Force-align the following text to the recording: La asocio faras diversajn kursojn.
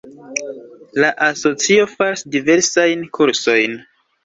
La 1.03 1.11
asocio 1.25 1.85
faras 1.99 2.25
diversajn 2.39 3.07
kursojn. 3.21 3.81